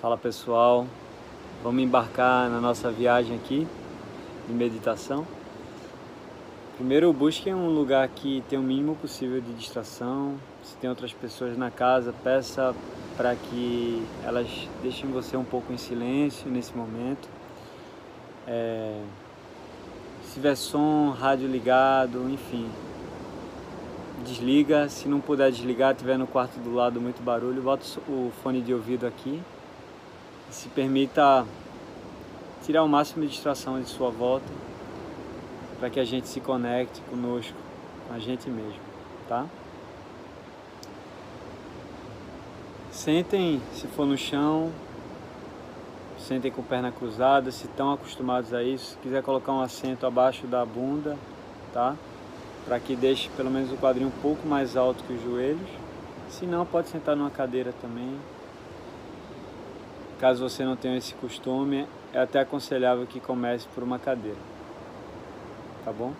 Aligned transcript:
Fala 0.00 0.16
pessoal, 0.16 0.86
vamos 1.62 1.82
embarcar 1.82 2.48
na 2.48 2.58
nossa 2.58 2.90
viagem 2.90 3.36
aqui 3.36 3.68
de 4.46 4.54
meditação. 4.54 5.26
Primeiro 6.78 7.12
busquem 7.12 7.54
um 7.54 7.68
lugar 7.68 8.08
que 8.08 8.42
tenha 8.48 8.58
o 8.58 8.64
mínimo 8.64 8.96
possível 8.96 9.42
de 9.42 9.52
distração. 9.52 10.36
Se 10.64 10.74
tem 10.78 10.88
outras 10.88 11.12
pessoas 11.12 11.54
na 11.54 11.70
casa, 11.70 12.14
peça 12.24 12.74
para 13.14 13.36
que 13.36 14.02
elas 14.24 14.48
deixem 14.80 15.10
você 15.10 15.36
um 15.36 15.44
pouco 15.44 15.70
em 15.70 15.76
silêncio 15.76 16.50
nesse 16.50 16.74
momento. 16.74 17.28
É, 18.48 19.02
se 20.24 20.32
tiver 20.32 20.54
som, 20.54 21.10
rádio 21.10 21.46
ligado, 21.46 22.26
enfim, 22.30 22.70
desliga. 24.24 24.88
Se 24.88 25.06
não 25.08 25.20
puder 25.20 25.50
desligar, 25.50 25.94
tiver 25.94 26.16
no 26.16 26.26
quarto 26.26 26.58
do 26.58 26.72
lado 26.74 26.98
muito 27.02 27.22
barulho, 27.22 27.60
bota 27.60 27.84
o 28.08 28.32
fone 28.42 28.62
de 28.62 28.72
ouvido 28.72 29.06
aqui 29.06 29.42
se 30.50 30.68
permita 30.68 31.46
tirar 32.62 32.82
o 32.82 32.88
máximo 32.88 33.24
de 33.24 33.30
distração 33.30 33.80
de 33.80 33.88
sua 33.88 34.10
volta 34.10 34.46
para 35.78 35.88
que 35.88 35.98
a 35.98 36.04
gente 36.04 36.28
se 36.28 36.40
conecte 36.40 37.00
conosco, 37.02 37.56
com 38.06 38.14
a 38.14 38.18
gente 38.18 38.50
mesmo, 38.50 38.80
tá? 39.28 39.46
Sentem, 42.92 43.62
se 43.72 43.86
for 43.86 44.04
no 44.04 44.18
chão, 44.18 44.70
sentem 46.18 46.50
com 46.50 46.62
perna 46.62 46.92
cruzada, 46.92 47.50
se 47.50 47.64
estão 47.64 47.92
acostumados 47.92 48.52
a 48.52 48.62
isso. 48.62 48.90
Se 48.90 48.96
quiser 48.98 49.22
colocar 49.22 49.52
um 49.52 49.62
assento 49.62 50.04
abaixo 50.06 50.46
da 50.46 50.66
bunda, 50.66 51.16
tá? 51.72 51.96
Para 52.66 52.78
que 52.78 52.94
deixe 52.94 53.30
pelo 53.30 53.50
menos 53.50 53.72
o 53.72 53.76
quadril 53.76 54.08
um 54.08 54.22
pouco 54.22 54.46
mais 54.46 54.76
alto 54.76 55.02
que 55.04 55.14
os 55.14 55.22
joelhos. 55.22 55.68
Se 56.28 56.44
não, 56.44 56.66
pode 56.66 56.88
sentar 56.88 57.16
numa 57.16 57.30
cadeira 57.30 57.72
também, 57.80 58.18
Caso 60.20 60.46
você 60.46 60.66
não 60.66 60.76
tenha 60.76 60.98
esse 60.98 61.14
costume, 61.14 61.86
é 62.12 62.20
até 62.20 62.40
aconselhável 62.40 63.06
que 63.06 63.18
comece 63.18 63.66
por 63.74 63.82
uma 63.82 63.98
cadeira. 63.98 64.36
Tá 65.82 65.90
bom? 65.90 66.12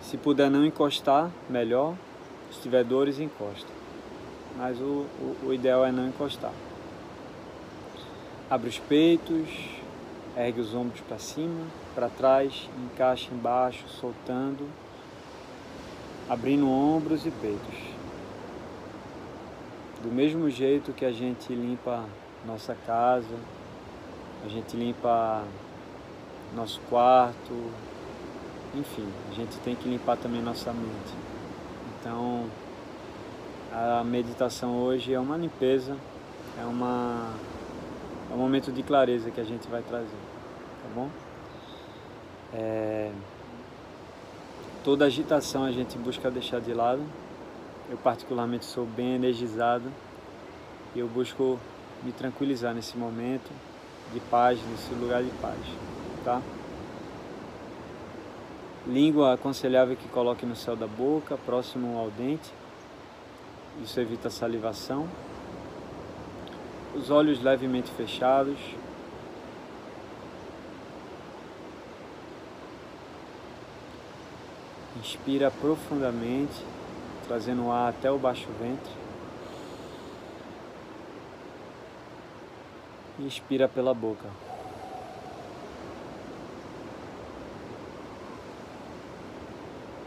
Se 0.00 0.16
puder 0.16 0.48
não 0.48 0.64
encostar, 0.64 1.28
melhor. 1.50 1.96
Se 2.52 2.60
tiver 2.60 2.84
dores, 2.84 3.18
encosta. 3.18 3.66
Mas 4.56 4.78
o, 4.80 5.04
o, 5.20 5.46
o 5.46 5.52
ideal 5.52 5.84
é 5.84 5.90
não 5.90 6.06
encostar. 6.06 6.52
Abre 8.48 8.68
os 8.68 8.78
peitos, 8.78 9.48
ergue 10.36 10.60
os 10.60 10.72
ombros 10.72 11.00
para 11.00 11.18
cima, 11.18 11.66
para 11.92 12.08
trás, 12.08 12.70
encaixa 12.84 13.34
embaixo, 13.34 13.88
soltando, 13.88 14.64
abrindo 16.28 16.70
ombros 16.70 17.26
e 17.26 17.32
peitos. 17.32 17.78
Do 20.04 20.08
mesmo 20.08 20.48
jeito 20.48 20.92
que 20.92 21.04
a 21.04 21.10
gente 21.10 21.52
limpa 21.52 22.04
nossa 22.44 22.76
casa, 22.86 23.36
a 24.44 24.48
gente 24.48 24.76
limpa 24.76 25.44
nosso 26.54 26.80
quarto, 26.88 27.70
enfim, 28.74 29.08
a 29.30 29.34
gente 29.34 29.58
tem 29.60 29.74
que 29.74 29.88
limpar 29.88 30.16
também 30.16 30.42
nossa 30.42 30.72
mente. 30.72 31.14
Então, 31.98 32.44
a 33.72 34.04
meditação 34.04 34.78
hoje 34.78 35.12
é 35.12 35.18
uma 35.18 35.36
limpeza, 35.36 35.96
é, 36.60 36.64
uma, 36.64 37.32
é 38.30 38.34
um 38.34 38.38
momento 38.38 38.70
de 38.70 38.82
clareza 38.82 39.30
que 39.30 39.40
a 39.40 39.44
gente 39.44 39.66
vai 39.68 39.82
trazer, 39.82 40.18
tá 40.82 40.88
bom? 40.94 41.08
É, 42.52 43.10
toda 44.84 45.04
agitação 45.04 45.64
a 45.64 45.72
gente 45.72 45.98
busca 45.98 46.30
deixar 46.30 46.60
de 46.60 46.72
lado. 46.72 47.02
Eu 47.90 47.96
particularmente 47.98 48.64
sou 48.64 48.84
bem 48.84 49.14
energizado 49.14 49.90
e 50.94 50.98
eu 50.98 51.06
busco 51.06 51.58
me 52.02 52.12
tranquilizar 52.12 52.74
nesse 52.74 52.96
momento 52.96 53.50
de 54.12 54.20
paz, 54.20 54.58
nesse 54.70 54.92
lugar 54.94 55.22
de 55.22 55.30
paz, 55.40 55.58
tá? 56.24 56.40
Língua 58.86 59.34
aconselhável 59.34 59.96
que 59.96 60.08
coloque 60.08 60.46
no 60.46 60.54
céu 60.54 60.76
da 60.76 60.86
boca, 60.86 61.36
próximo 61.38 61.98
ao 61.98 62.08
dente. 62.08 62.52
Isso 63.82 63.98
evita 63.98 64.30
salivação. 64.30 65.08
Os 66.94 67.10
olhos 67.10 67.42
levemente 67.42 67.90
fechados. 67.90 68.56
Inspira 75.00 75.50
profundamente, 75.50 76.64
trazendo 77.26 77.64
o 77.64 77.72
ar 77.72 77.90
até 77.90 78.10
o 78.10 78.18
baixo 78.18 78.46
ventre. 78.60 79.05
Inspira 83.18 83.66
pela 83.66 83.94
boca. 83.94 84.28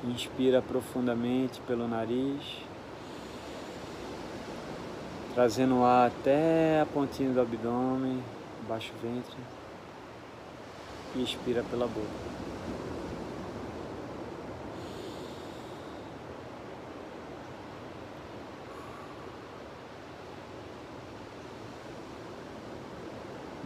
Inspira 0.03 0.61
profundamente 0.61 1.59
pelo 1.61 1.87
nariz, 1.87 2.61
trazendo 5.33 5.79
o 5.79 5.85
ar 5.85 6.07
até 6.07 6.81
a 6.81 6.85
pontinha 6.85 7.31
do 7.31 7.41
abdômen, 7.41 8.23
baixo 8.67 8.93
ventre. 9.01 9.37
E 11.15 11.23
expira 11.23 11.63
pela 11.63 11.87
boca. 11.87 12.48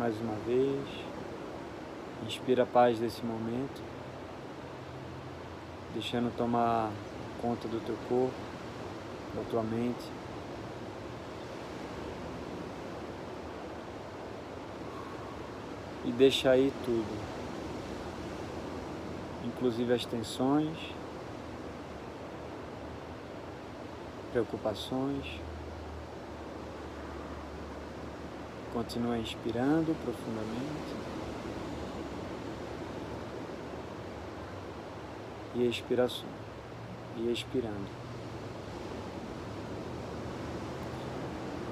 Mais 0.03 0.19
uma 0.19 0.36
vez. 0.46 0.86
Inspira 2.25 2.64
a 2.64 2.66
paz 2.66 3.00
desse 3.00 3.25
momento, 3.25 3.81
deixando 5.94 6.30
tomar 6.36 6.91
conta 7.41 7.69
do 7.69 7.80
teu 7.86 7.96
corpo, 8.09 8.36
da 9.34 9.50
tua 9.50 9.63
mente. 9.63 10.03
E 16.03 16.12
deixa 16.12 16.52
aí 16.52 16.74
tudo, 16.84 17.18
inclusive 19.46 19.94
as 19.94 20.03
tensões, 20.03 20.78
preocupações. 24.34 25.53
Continua 28.74 29.20
inspirando 29.20 29.96
profundamente. 30.04 30.96
E 35.54 35.68
expiração. 35.68 36.26
E 37.16 37.32
expirando. 37.32 37.88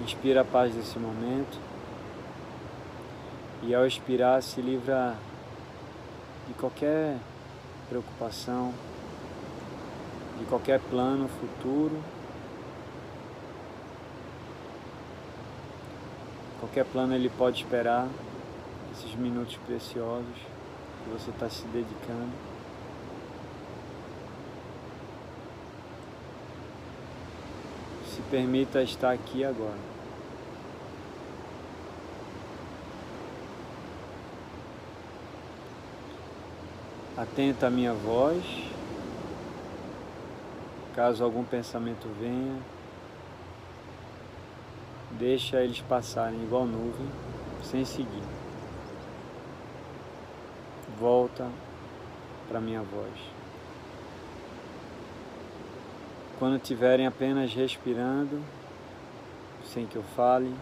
Inspira 0.03 0.41
a 0.41 0.45
paz 0.45 0.75
desse 0.75 0.99
momento. 0.99 1.57
E 3.63 3.73
ao 3.73 3.87
expirar 3.87 4.43
se 4.43 4.61
livra 4.61 5.15
de 6.47 6.53
qualquer 6.53 7.17
preocupação, 7.89 8.71
de 10.37 10.45
qualquer 10.45 10.79
plano 10.79 11.27
futuro 11.27 11.99
Qualquer 16.61 16.85
plano 16.85 17.15
ele 17.15 17.27
pode 17.27 17.57
esperar 17.63 18.07
esses 18.93 19.15
minutos 19.15 19.57
preciosos 19.65 20.37
que 21.03 21.09
você 21.09 21.31
está 21.31 21.49
se 21.49 21.65
dedicando. 21.65 22.31
Se 28.05 28.21
permita 28.29 28.83
estar 28.83 29.11
aqui 29.11 29.43
agora. 29.43 29.79
Atenta 37.17 37.65
à 37.65 37.69
minha 37.71 37.93
voz. 37.93 38.43
Caso 40.93 41.23
algum 41.23 41.43
pensamento 41.43 42.07
venha, 42.19 42.61
Deixa 45.17 45.61
eles 45.61 45.81
passarem 45.81 46.41
igual 46.43 46.65
nuvem, 46.65 47.07
sem 47.63 47.85
seguir. 47.85 48.23
Volta 50.99 51.49
para 52.47 52.59
minha 52.59 52.81
voz. 52.81 53.13
Quando 56.39 56.57
estiverem 56.57 57.05
apenas 57.05 57.53
respirando, 57.53 58.41
sem 59.63 59.85
que 59.85 59.95
eu 59.95 60.03
fale, 60.15 60.53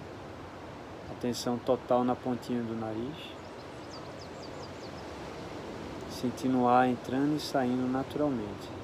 atenção 1.11 1.57
total 1.57 2.03
na 2.03 2.15
pontinha 2.15 2.61
do 2.61 2.75
nariz, 2.75 3.15
sentindo 6.09 6.59
o 6.59 6.67
ar 6.67 6.87
entrando 6.87 7.37
e 7.37 7.39
saindo 7.39 7.89
naturalmente. 7.89 8.78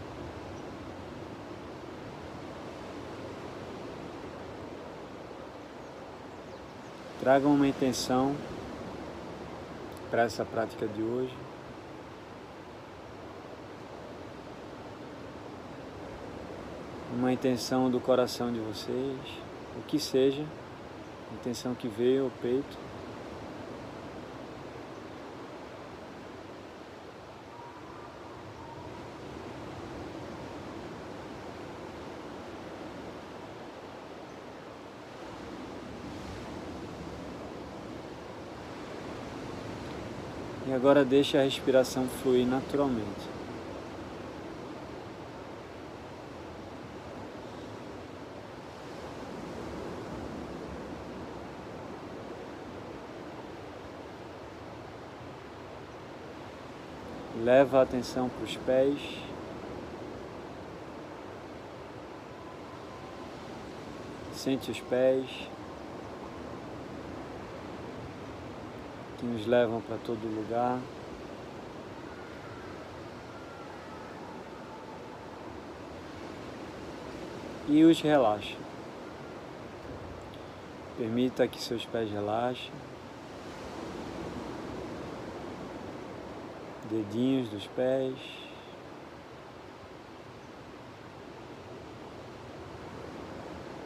Traga 7.25 7.47
uma 7.47 7.67
intenção 7.67 8.35
para 10.11 10.25
essa 10.25 10.45
prática 10.45 10.87
de 10.87 11.01
hoje. 11.01 11.33
Uma 17.17 17.33
intenção 17.33 17.89
do 17.89 17.99
coração 17.99 18.53
de 18.53 18.59
vocês, 18.59 19.17
o 19.75 19.81
que 19.87 19.97
seja, 19.97 20.45
intenção 21.33 21.73
que 21.73 21.87
veio 21.87 22.25
ao 22.25 22.31
peito. 22.43 22.77
E 40.67 40.73
agora 40.73 41.05
deixe 41.05 41.37
a 41.37 41.43
respiração 41.43 42.07
fluir 42.07 42.47
naturalmente. 42.47 43.35
Leva 57.43 57.79
a 57.79 57.81
atenção 57.83 58.27
para 58.27 58.43
os 58.43 58.57
pés. 58.57 58.99
Sente 64.33 64.71
os 64.71 64.79
pés. 64.79 65.54
Que 69.25 69.31
nos 69.31 69.47
levam 69.47 69.81
para 69.81 69.97
todo 69.97 70.23
lugar. 70.23 70.79
E 77.67 77.83
os 77.83 77.99
relaxe. 77.99 78.55
Permita 80.97 81.47
que 81.47 81.59
seus 81.59 81.83
pés 81.85 82.11
relaxem. 82.11 82.71
Dedinhos 86.89 87.49
dos 87.49 87.65
pés. 87.67 88.13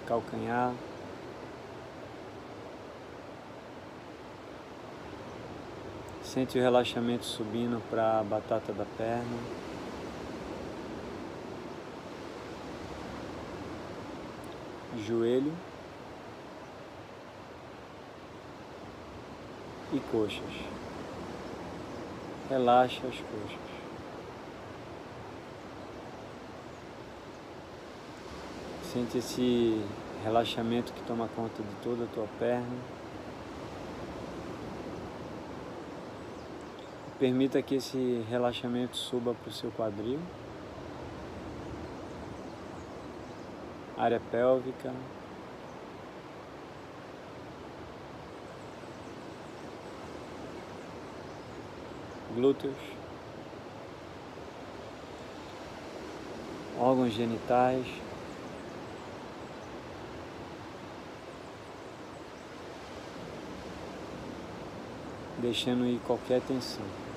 Calcanhar. 0.05 0.73
Sente 6.29 6.59
o 6.59 6.61
relaxamento 6.61 7.25
subindo 7.25 7.81
para 7.89 8.19
a 8.19 8.23
batata 8.23 8.71
da 8.71 8.85
perna. 8.85 9.35
Joelho 15.07 15.51
e 19.91 19.99
coxas. 20.11 20.43
Relaxa 22.47 23.07
as 23.07 23.15
coxas. 23.15 23.57
Sente 28.83 29.17
esse 29.17 29.83
relaxamento 30.23 30.93
que 30.93 31.01
toma 31.07 31.27
conta 31.35 31.63
de 31.63 31.75
toda 31.81 32.03
a 32.03 32.07
tua 32.13 32.27
perna. 32.37 32.98
Permita 37.19 37.61
que 37.61 37.75
esse 37.75 38.23
relaxamento 38.29 38.95
suba 38.95 39.33
para 39.33 39.49
o 39.49 39.51
seu 39.51 39.69
quadril, 39.71 40.19
área 43.97 44.21
pélvica, 44.31 44.93
glúteos, 52.33 52.73
órgãos 56.79 57.11
genitais, 57.11 57.85
deixando 65.41 65.85
ir 65.85 65.99
qualquer 66.07 66.39
tensão. 66.43 67.08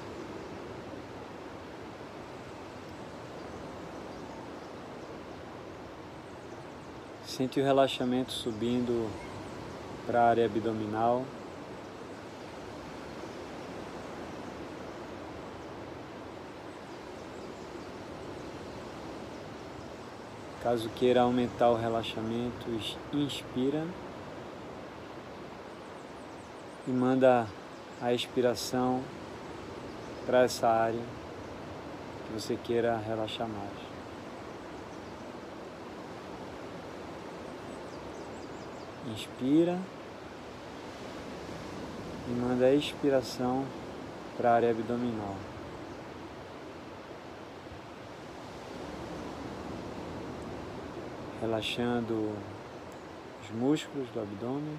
Sente 7.32 7.58
o 7.58 7.64
relaxamento 7.64 8.30
subindo 8.30 9.10
para 10.06 10.20
a 10.20 10.28
área 10.28 10.44
abdominal. 10.44 11.24
Caso 20.62 20.90
queira 20.90 21.22
aumentar 21.22 21.70
o 21.70 21.74
relaxamento, 21.74 22.66
inspira 23.14 23.86
e 26.86 26.90
manda 26.90 27.46
a 28.02 28.12
expiração 28.12 29.02
para 30.26 30.42
essa 30.42 30.68
área 30.68 31.00
que 32.26 32.32
você 32.34 32.58
queira 32.62 32.98
relaxar 32.98 33.48
mais. 33.48 33.91
Inspira 39.10 39.80
e 42.28 42.30
manda 42.30 42.66
a 42.66 42.74
expiração 42.74 43.66
para 44.36 44.50
a 44.50 44.54
área 44.54 44.70
abdominal. 44.70 45.34
Relaxando 51.40 52.32
os 53.42 53.50
músculos 53.50 54.08
do 54.10 54.20
abdômen. 54.20 54.78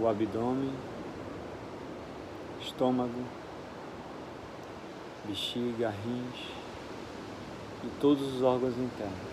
O 0.00 0.08
abdômen, 0.08 0.74
estômago, 2.60 3.24
bexiga, 5.28 5.90
rins 5.90 6.61
e 7.84 7.88
todos 8.00 8.34
os 8.34 8.42
órgãos 8.42 8.76
internos. 8.78 9.32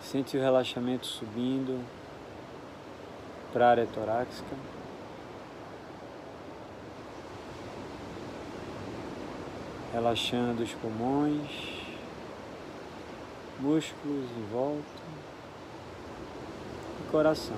Sente 0.00 0.36
o 0.36 0.40
relaxamento 0.40 1.06
subindo 1.06 1.84
para 3.52 3.66
a 3.66 3.70
área 3.70 3.86
torácica. 3.86 4.56
Relaxando 9.92 10.62
os 10.62 10.72
pulmões, 10.74 11.50
músculos 13.58 14.26
em 14.38 14.46
volta 14.52 15.25
coração. 17.16 17.56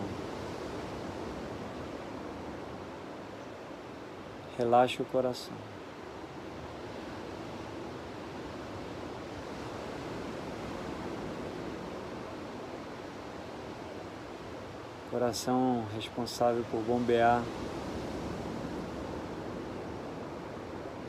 Relaxe 4.57 5.03
o 5.03 5.05
coração. 5.05 5.57
Coração 15.11 15.85
responsável 15.93 16.65
por 16.71 16.81
bombear 16.83 17.43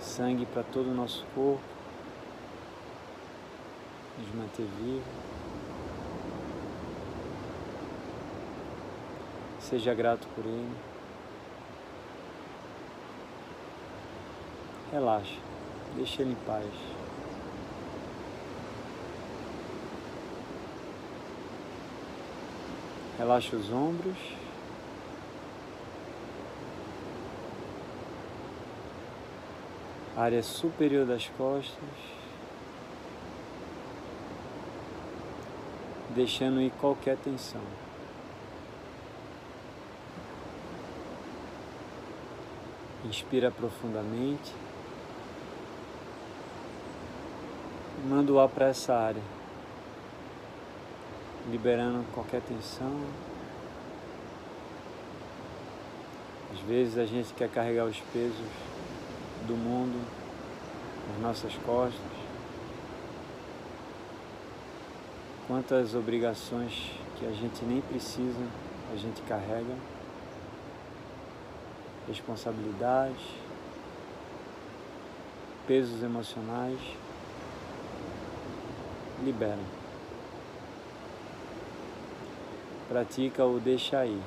sangue 0.01 0.48
para 0.48 0.63
todo 0.63 0.89
o 0.89 0.96
nosso 0.96 1.24
corpo, 1.36 1.62
nos 4.18 4.34
manter 4.34 4.65
vivos. 4.82 5.28
Seja 9.70 9.94
grato 9.94 10.28
por 10.34 10.44
ele. 10.44 10.76
Relaxa, 14.92 15.38
deixa 15.96 16.24
ele 16.24 16.32
em 16.32 16.36
paz. 16.44 16.66
Relaxa 23.20 23.56
os 23.56 23.72
ombros. 23.72 24.18
Área 30.18 30.42
superior 30.42 31.06
das 31.06 31.28
costas. 31.38 31.78
Deixando 36.16 36.60
ir 36.60 36.72
qualquer 36.72 37.18
tensão. 37.18 37.88
Inspira 43.10 43.50
profundamente. 43.50 44.54
Manda 48.08 48.32
o 48.32 48.39
ar 48.39 48.48
para 48.48 48.68
essa 48.68 48.94
área, 48.94 49.22
liberando 51.50 52.06
qualquer 52.13 52.39
tensão. 52.42 53.01
Às 56.54 56.60
vezes 56.60 57.00
a 57.00 57.06
gente 57.08 57.34
quer 57.34 57.50
carregar 57.50 57.86
os 57.86 58.00
pesos 58.13 58.46
do 59.48 59.56
mundo 59.58 60.00
nas 61.12 61.20
nossas 61.20 61.56
costas. 61.66 62.00
Quantas 65.48 65.96
obrigações 65.96 66.92
que 67.18 67.25
a 67.25 67.32
gente 67.32 67.66
nem 67.66 67.82
precisa, 67.82 68.46
a 68.94 68.96
gente 68.96 69.20
carrega. 69.24 69.99
Responsabilidades, 72.10 73.22
pesos 75.68 76.01
emocionais. 76.01 76.80
Libera. 79.24 79.60
Pratica 82.88 83.46
o 83.46 83.60
deixa 83.60 84.00
aí. 84.00 84.20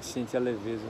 Sente 0.00 0.36
a 0.36 0.40
leveza. 0.40 0.86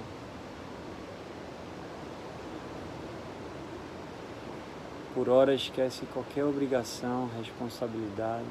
Por 5.14 5.31
hora 5.31 5.55
esquece 5.55 6.05
qualquer 6.12 6.45
obrigação, 6.45 7.31
responsabilidade. 7.38 8.45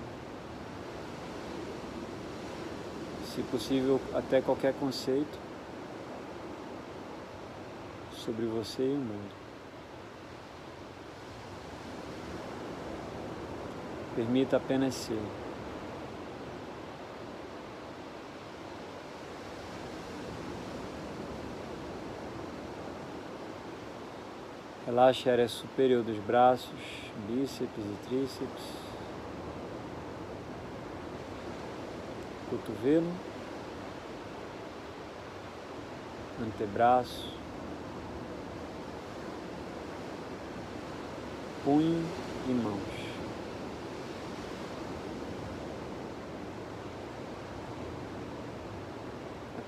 Se 3.37 3.43
possível, 3.43 4.01
até 4.15 4.41
qualquer 4.41 4.73
conceito 4.73 5.37
sobre 8.11 8.47
você 8.47 8.81
e 8.81 8.95
o 8.95 8.97
mundo. 8.97 9.31
Permita 14.15 14.57
apenas 14.57 14.95
ser. 14.95 15.21
Relaxe 24.87 25.29
a 25.29 25.33
área 25.33 25.47
superior 25.47 26.03
dos 26.03 26.17
braços, 26.17 26.71
bíceps 27.27 27.85
e 27.85 28.07
tríceps, 28.07 28.86
cotovelo, 32.57 33.11
antebraço, 36.41 37.33
punho 41.63 42.03
e 42.47 42.51
mãos. 42.51 42.77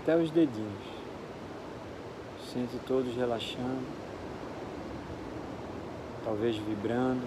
Até 0.02 0.16
os 0.16 0.32
dedinhos. 0.32 1.00
Sente 2.52 2.80
todos 2.88 3.16
relaxando 3.16 4.10
talvez 6.30 6.56
vibrando. 6.58 7.26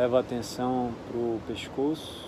Leva 0.00 0.16
a 0.16 0.20
atenção 0.20 0.94
para 1.06 1.18
o 1.18 1.38
pescoço. 1.46 2.26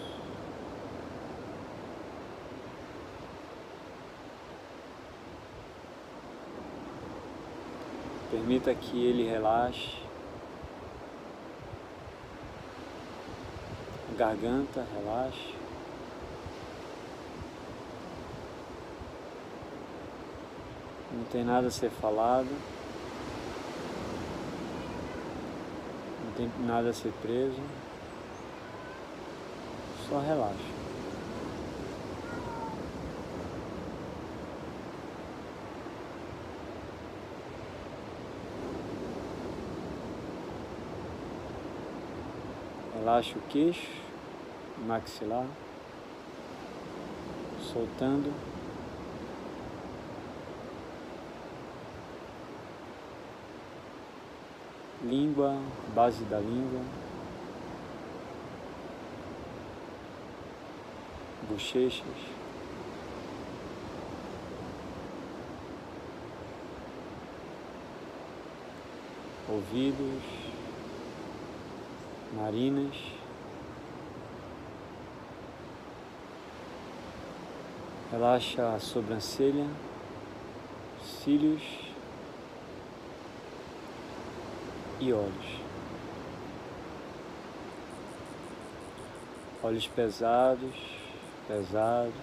Permita 8.31 8.75
que 8.75 9.03
ele 9.03 9.27
relaxe. 9.27 10.03
A 14.13 14.19
garganta 14.19 14.87
relaxe. 14.95 15.55
Não 21.11 21.25
tem 21.25 21.43
nada 21.43 21.69
a 21.69 21.71
ser 21.71 21.89
falado. 21.89 22.51
Não 26.33 26.37
tem 26.37 26.67
nada 26.67 26.89
a 26.89 26.93
ser 26.95 27.13
preso. 27.21 27.61
Só 30.09 30.19
relaxa. 30.19 30.57
Relaxa 42.95 43.39
o 43.39 43.43
queixo, 43.51 43.91
maxilar, 44.87 45.47
soltando. 47.61 48.52
Língua, 55.03 55.59
base 55.95 56.23
da 56.25 56.39
língua. 56.39 56.81
Bochechas. 61.49 62.07
Ouvidos 69.49 70.23
narinas, 72.33 72.97
relaxa 78.11 78.75
a 78.75 78.81
sobrancelha, 78.81 79.67
cílios 81.03 81.92
e 85.03 85.13
olhos. 85.13 85.61
Olhos 89.61 89.89
pesados, 89.89 90.75
pesados, 91.49 92.15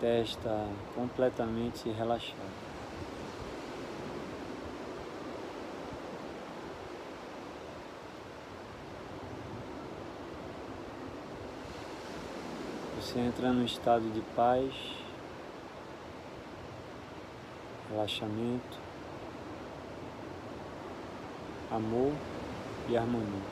testa 0.00 0.66
completamente 0.96 1.88
relaxada. 1.90 2.60
Você 12.96 13.20
entra 13.20 13.52
num 13.52 13.64
estado 13.64 14.12
de 14.12 14.20
paz, 14.34 14.72
relaxamento, 17.90 18.89
amor 21.70 22.12
e 22.88 22.96
harmonia. 22.96 23.42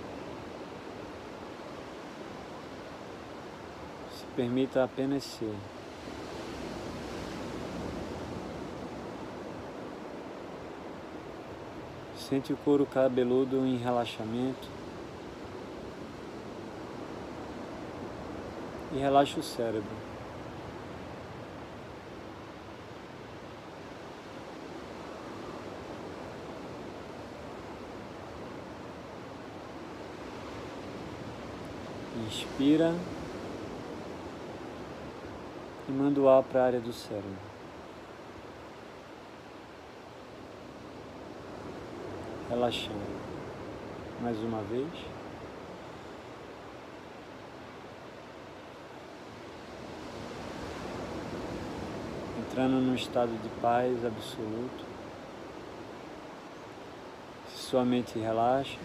Se 4.11 4.25
permita 4.37 4.85
apenas 4.85 5.25
ser. 5.25 5.55
Sente 12.17 12.53
o 12.53 12.57
couro 12.59 12.85
cabeludo 12.85 13.65
em 13.65 13.77
relaxamento. 13.79 14.79
e 18.93 18.99
relaxa 18.99 19.41
o 19.41 19.43
cérebro. 19.43 20.18
Inspira 32.59 32.93
E 35.89 35.93
manda 35.93 36.21
o 36.21 36.29
ar 36.29 36.43
para 36.43 36.61
a 36.61 36.67
área 36.67 36.81
do 36.81 36.93
cérebro. 36.93 37.39
Relaxando. 42.51 42.99
Mais 44.21 44.37
uma 44.39 44.61
vez. 44.63 44.89
Entrando 52.41 52.81
num 52.81 52.97
estado 52.97 53.41
de 53.41 53.49
paz 53.61 54.05
absoluto. 54.05 54.85
Se 57.51 57.63
sua 57.63 57.85
mente 57.85 58.19
relaxa, 58.19 58.79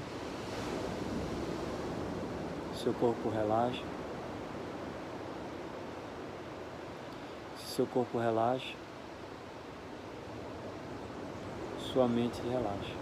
seu 2.84 2.94
corpo 2.94 3.30
relaxa. 3.30 3.84
seu 7.76 7.88
corpo 7.88 8.20
relaxa, 8.20 8.76
sua 11.92 12.08
mente 12.08 12.40
relaxa. 12.48 12.94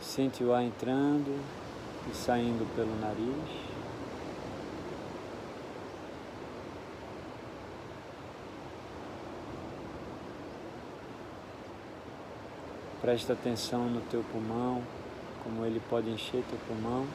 Sente 0.00 0.42
o 0.42 0.52
ar 0.52 0.64
entrando 0.64 1.40
e 2.10 2.14
saindo 2.14 2.66
pelo 2.74 2.98
nariz. 3.00 3.73
Presta 13.04 13.34
atenção 13.34 13.84
no 13.84 14.00
teu 14.00 14.24
pulmão, 14.32 14.82
como 15.42 15.66
ele 15.66 15.78
pode 15.90 16.08
encher 16.08 16.42
teu 16.48 16.58
pulmão, 16.66 17.06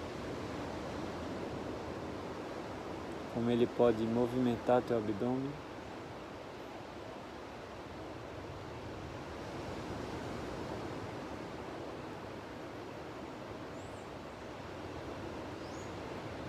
como 3.33 3.49
ele 3.49 3.65
pode 3.65 4.03
movimentar 4.03 4.83
teu 4.83 4.99
abdômen. 4.99 5.49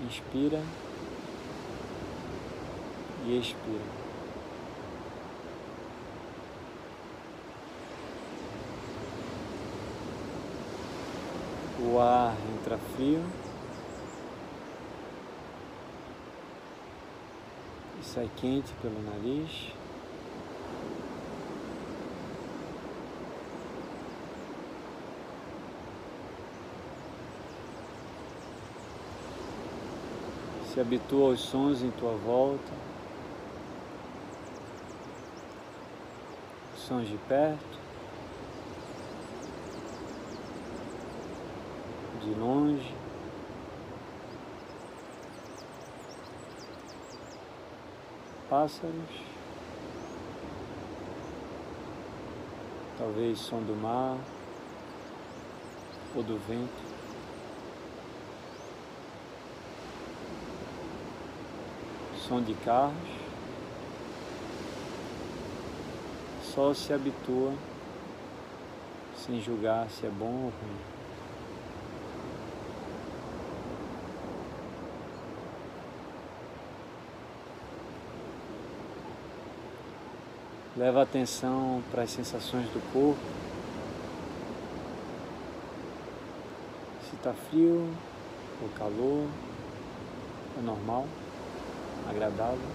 Inspira 0.07 0.63
e 3.25 3.39
expira. 3.39 4.00
Ar 12.01 12.35
entra 12.55 12.79
frio 12.95 13.23
e 18.01 18.05
sai 18.05 18.31
quente 18.37 18.73
pelo 18.81 19.01
nariz. 19.03 19.73
Se 30.73 30.81
habitua 30.81 31.31
aos 31.31 31.41
sons 31.41 31.83
em 31.83 31.91
tua 31.91 32.13
volta, 32.13 32.73
sons 36.77 37.09
de 37.09 37.19
perto. 37.29 37.80
De 42.31 42.41
longe. 42.41 42.95
Pássaros, 48.49 48.93
talvez 52.99 53.39
som 53.39 53.63
do 53.63 53.77
mar 53.77 54.17
ou 56.17 56.23
do 56.23 56.37
vento. 56.39 56.91
Som 62.17 62.43
de 62.43 62.55
carros, 62.55 62.95
só 66.43 66.75
se 66.75 66.93
habitua 66.93 67.55
sem 69.15 69.41
julgar 69.41 69.89
se 69.91 70.07
é 70.07 70.11
bom 70.11 70.27
ou 70.27 70.51
ruim. 70.51 71.00
Leva 80.81 81.03
atenção 81.03 81.83
para 81.91 82.05
as 82.05 82.11
sensações 82.11 82.65
do 82.71 82.81
corpo. 82.91 83.21
Se 87.03 87.17
está 87.17 87.35
frio 87.35 87.87
ou 88.63 88.69
calor, 88.71 89.27
é 90.59 90.63
normal, 90.63 91.07
agradável. 92.09 92.67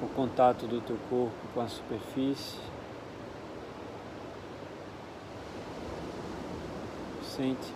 O 0.00 0.06
contato 0.14 0.68
do 0.68 0.80
teu 0.80 0.96
corpo 1.08 1.34
com 1.52 1.60
a 1.62 1.66
superfície. 1.66 2.60
Sente 7.24 7.72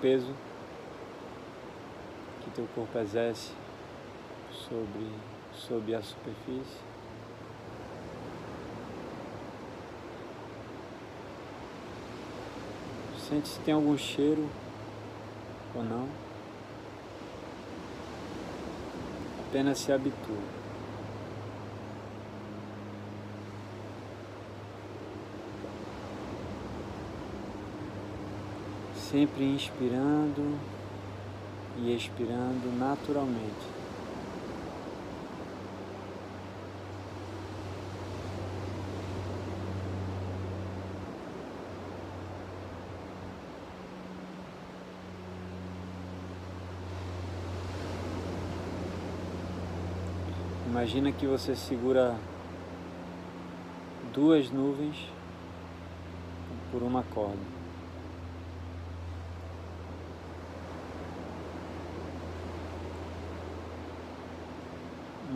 peso 0.00 0.34
que 2.42 2.50
teu 2.50 2.66
corpo 2.74 2.98
exerce 2.98 3.52
sobre, 4.52 5.10
sobre 5.52 5.94
a 5.94 6.02
superfície. 6.02 6.88
Sente 13.28 13.48
se 13.48 13.60
tem 13.60 13.74
algum 13.74 13.96
cheiro 13.98 14.48
ou 15.74 15.82
não. 15.82 16.08
Apenas 19.46 19.78
se 19.78 19.92
habitua. 19.92 20.67
Sempre 29.10 29.42
inspirando 29.42 30.58
e 31.78 31.94
expirando 31.94 32.70
naturalmente. 32.78 33.78
Imagina 50.66 51.10
que 51.12 51.26
você 51.26 51.56
segura 51.56 52.14
duas 54.12 54.50
nuvens 54.50 54.96
por 56.70 56.82
uma 56.82 57.02
corda. 57.02 57.57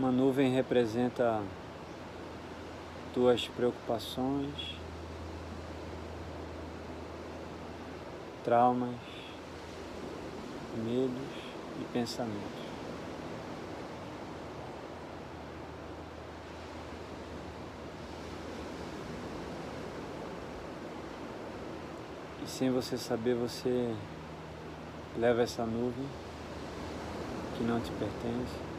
Uma 0.02 0.10
nuvem 0.10 0.52
representa 0.52 1.40
tuas 3.14 3.46
preocupações, 3.46 4.52
traumas, 8.42 8.96
medos 10.76 11.12
e 11.80 11.84
pensamentos. 11.92 12.42
E 22.42 22.48
sem 22.48 22.72
você 22.72 22.98
saber, 22.98 23.36
você 23.36 23.94
leva 25.16 25.42
essa 25.42 25.64
nuvem 25.64 26.08
que 27.56 27.62
não 27.62 27.78
te 27.78 27.92
pertence 27.92 28.71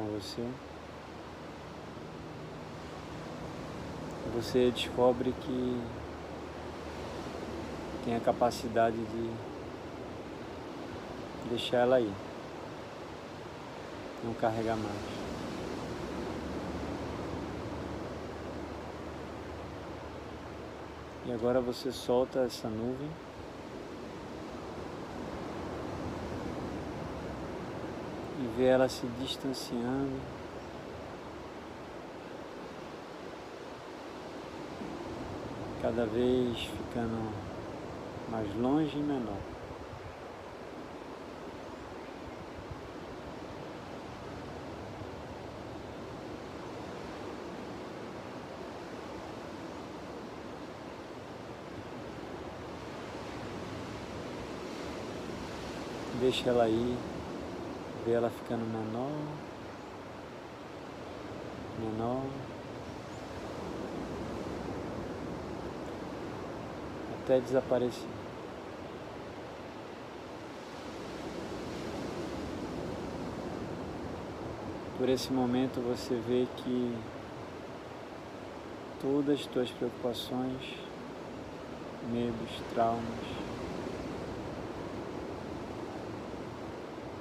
com 0.00 0.18
você, 0.18 0.42
você 4.34 4.70
descobre 4.70 5.32
que 5.32 5.82
tem 8.04 8.16
a 8.16 8.20
capacidade 8.20 8.96
de 8.96 9.30
deixar 11.50 11.78
ela 11.78 11.96
aí, 11.96 12.10
não 14.24 14.32
carregar 14.34 14.76
mais. 14.76 15.20
E 21.26 21.32
agora 21.32 21.60
você 21.60 21.92
solta 21.92 22.40
essa 22.40 22.68
nuvem. 22.68 23.10
Vê 28.60 28.66
ela 28.66 28.90
se 28.90 29.06
distanciando. 29.18 30.20
Cada 35.80 36.04
vez 36.04 36.58
ficando 36.58 37.32
mais 38.30 38.54
longe 38.54 38.98
e 38.98 39.02
menor. 39.02 39.38
Deixa 56.20 56.50
ela 56.50 56.64
aí, 56.64 56.98
vê 58.04 58.12
ela 58.12 58.30
ficando 58.30 58.64
menor, 58.64 59.10
menor, 61.78 62.24
até 67.22 67.40
desaparecer. 67.40 68.08
Por 74.98 75.08
esse 75.08 75.32
momento 75.32 75.80
você 75.80 76.14
vê 76.14 76.46
que 76.58 76.94
todas 79.00 79.40
as 79.40 79.46
tuas 79.46 79.70
preocupações, 79.70 80.74
medos, 82.12 82.50
traumas, 82.74 83.39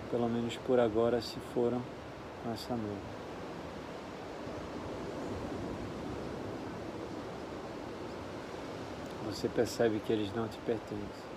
pelo 0.09 0.27
menos 0.27 0.55
por 0.65 0.79
agora, 0.79 1.21
se 1.21 1.37
foram 1.53 1.81
com 2.43 2.51
essa 2.51 2.75
nuvem. 2.75 3.19
Você 9.27 9.47
percebe 9.47 9.99
que 9.99 10.11
eles 10.11 10.33
não 10.33 10.47
te 10.47 10.57
pertencem. 10.65 11.29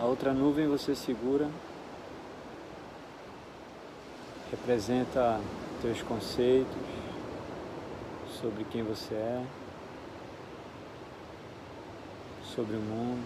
A 0.00 0.06
outra 0.06 0.32
nuvem 0.32 0.66
você 0.66 0.94
segura, 0.94 1.48
representa 4.50 5.40
teus 5.80 6.02
conceitos 6.02 6.76
sobre 8.40 8.64
quem 8.64 8.82
você 8.82 9.14
é. 9.14 9.44
Sobre 12.54 12.76
o 12.76 12.80
mundo 12.80 13.24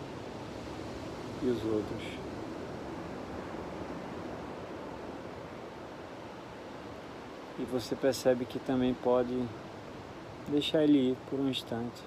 e 1.43 1.47
os 1.47 1.64
outros. 1.64 2.03
E 7.59 7.64
você 7.64 7.95
percebe 7.95 8.45
que 8.45 8.59
também 8.59 8.95
pode 8.95 9.45
deixar 10.49 10.83
ele 10.85 11.11
ir 11.11 11.17
por 11.29 11.38
um 11.41 11.49
instante. 11.49 12.03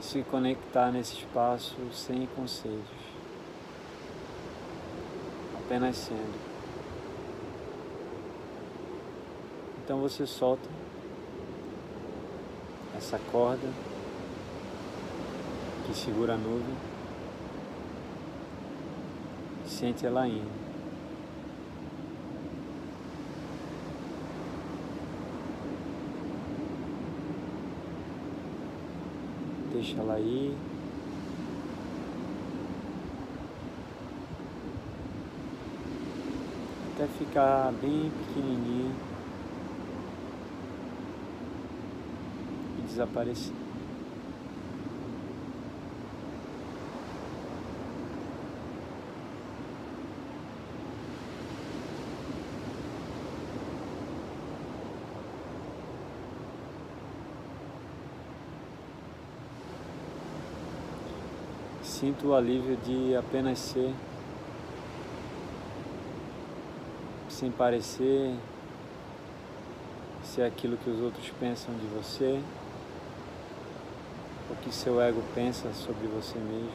Se 0.00 0.22
conectar 0.22 0.92
nesse 0.92 1.14
espaço 1.14 1.76
sem 1.92 2.26
conceitos, 2.28 3.04
apenas 5.58 5.96
sendo. 5.96 6.54
Então 9.84 9.98
você 9.98 10.24
solta 10.26 10.83
essa 12.96 13.18
corda 13.30 13.68
que 15.86 15.94
segura 15.94 16.34
a 16.34 16.36
nuvem, 16.36 16.74
sente 19.66 20.06
ela 20.06 20.26
indo. 20.26 20.64
Deixa 29.72 30.00
ela 30.00 30.18
ir. 30.18 30.56
Até 36.94 37.06
ficar 37.08 37.72
bem 37.72 38.10
pequenininha. 38.10 39.13
Desaparecer. 42.94 43.52
Sinto 61.82 62.28
o 62.28 62.34
alívio 62.34 62.76
de 62.76 63.16
apenas 63.16 63.58
ser, 63.58 63.92
sem 67.28 67.50
parecer 67.50 68.34
ser 70.22 70.42
aquilo 70.42 70.76
que 70.76 70.90
os 70.90 71.00
outros 71.00 71.28
pensam 71.38 71.74
de 71.74 71.86
você 71.86 72.40
que 74.64 74.72
seu 74.72 74.98
ego 74.98 75.22
pensa 75.34 75.70
sobre 75.74 76.06
você 76.06 76.38
mesmo. 76.38 76.72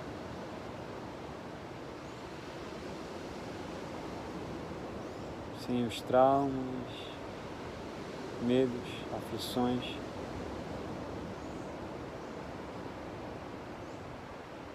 Sem 5.66 5.88
os 5.88 6.00
traumas, 6.02 6.54
medos, 8.44 8.88
aflições. 9.12 9.84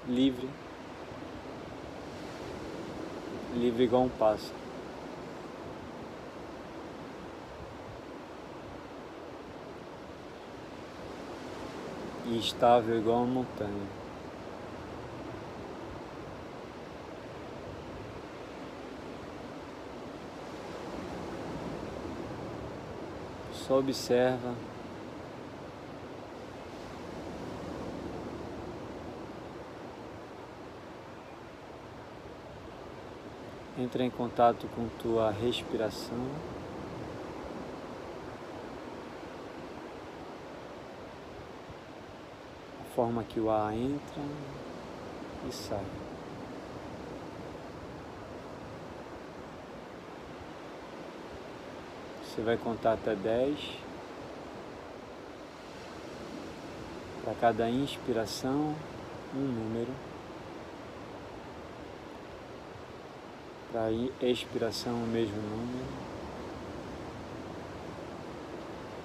Livre. 0.08 0.50
Livre 3.54 3.84
igual 3.84 4.02
um 4.02 4.08
pássaro. 4.08 4.63
Estável 12.32 12.98
igual 12.98 13.18
uma 13.18 13.26
montanha. 13.26 14.04
Só 23.52 23.78
observa 23.78 24.54
entra 33.78 34.04
em 34.04 34.10
contato 34.10 34.66
com 34.74 34.88
tua 35.00 35.30
respiração. 35.30 36.18
Forma 42.94 43.24
que 43.24 43.40
o 43.40 43.50
ar 43.50 43.74
entra 43.74 44.22
e 45.48 45.52
sai. 45.52 45.84
Você 52.34 52.42
vai 52.42 52.56
contar 52.56 52.94
até 52.94 53.14
10. 53.14 53.58
Para 57.24 57.34
cada 57.34 57.70
inspiração, 57.70 58.74
um 59.34 59.38
número. 59.38 59.92
Para 63.72 63.90
expiração, 64.20 64.94
o 64.94 65.06
mesmo 65.06 65.40
número. 65.40 65.86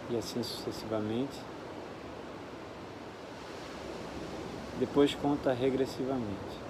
E 0.09 0.17
assim 0.17 0.43
sucessivamente. 0.43 1.48
Depois 4.79 5.13
conta 5.13 5.51
regressivamente. 5.51 6.69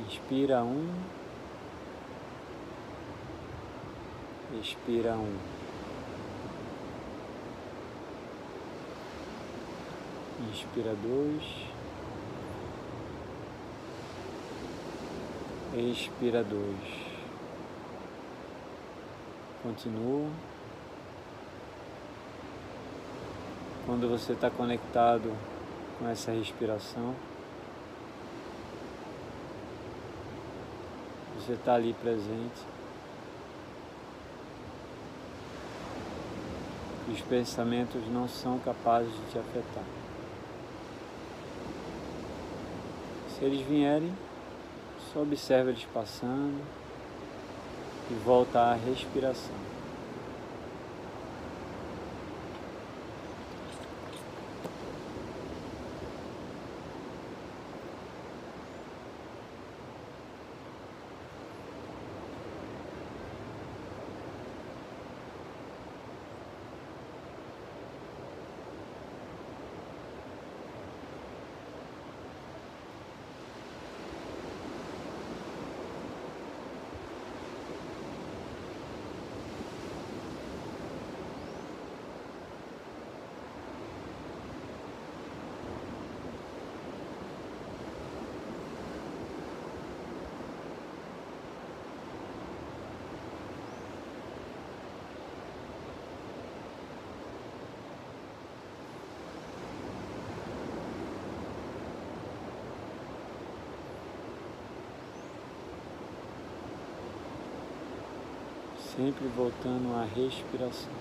Inspira 0.00 0.64
um, 0.64 0.88
expira 4.58 5.12
um. 5.12 5.36
Inspira 10.50 10.94
dois, 10.94 11.44
expira 15.74 16.42
dois. 16.42 17.04
Continua. 19.62 20.53
Quando 23.86 24.08
você 24.08 24.32
está 24.32 24.48
conectado 24.48 25.30
com 25.98 26.08
essa 26.08 26.32
respiração, 26.32 27.14
você 31.36 31.52
está 31.52 31.74
ali 31.74 31.94
presente. 32.00 32.62
Os 37.12 37.20
pensamentos 37.20 38.00
não 38.10 38.26
são 38.26 38.58
capazes 38.60 39.12
de 39.12 39.32
te 39.32 39.38
afetar. 39.38 39.84
Se 43.28 43.44
eles 43.44 43.60
vierem, 43.66 44.14
só 45.12 45.20
observa 45.20 45.68
eles 45.68 45.86
passando 45.92 46.64
e 48.10 48.14
volta 48.24 48.60
à 48.60 48.74
respiração. 48.74 49.63
Sempre 108.96 109.26
voltando 109.36 109.94
à 109.94 110.04
respiração. 110.04 110.93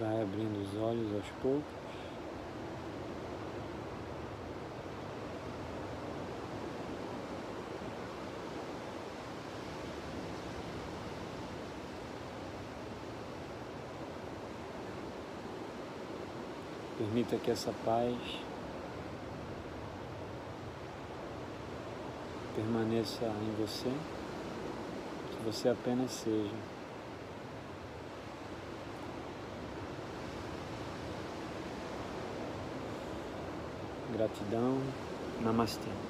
Vai 0.00 0.22
abrindo 0.22 0.62
os 0.62 0.80
olhos 0.80 1.14
aos 1.14 1.26
poucos. 1.42 1.62
Permita 16.96 17.36
que 17.36 17.50
essa 17.50 17.74
paz 17.84 18.16
permaneça 22.56 23.26
em 23.26 23.54
você, 23.62 23.92
que 25.30 25.44
você 25.44 25.68
apenas 25.68 26.10
seja. 26.10 26.79
Gratidão. 34.20 34.76
Namastê. 35.42 36.09